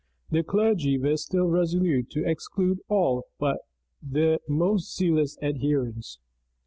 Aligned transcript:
The 0.31 0.41
clergy 0.41 0.97
were 0.97 1.15
still 1.15 1.45
resolute 1.45 2.09
to 2.09 2.27
exclude 2.27 2.79
all 2.89 3.25
but 3.37 3.59
their 4.01 4.39
most 4.49 4.95
zealous 4.97 5.37
adherents. 5.43 6.17